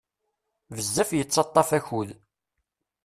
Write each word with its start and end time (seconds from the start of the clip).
Bezzaf 0.75 1.09
yettaṭaf 1.17 1.69
akud. 1.77 2.09